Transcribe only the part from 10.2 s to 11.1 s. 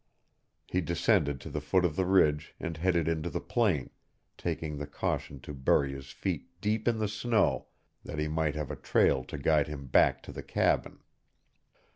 to the cabin.